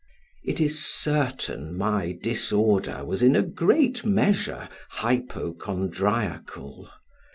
It 0.43 0.59
is 0.59 0.83
certain 0.83 1.77
my 1.77 2.17
disorder 2.23 3.05
was 3.05 3.21
in 3.21 3.35
a 3.35 3.43
great 3.43 4.03
measure 4.03 4.67
hypochondriacal. 4.89 6.89